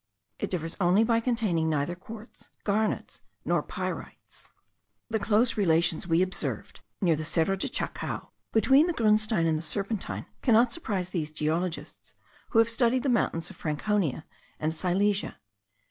[0.39, 4.49] It differs only by containing neither quartz, garnets, nor pyrites.
[5.11, 9.61] The close relations we observed near the Cerro de Chacao, between the grunstein and the
[9.61, 12.15] serpentine, cannot surprise these geologists
[12.49, 14.25] who have studied the mountains of Franconia
[14.59, 15.37] and Silesia.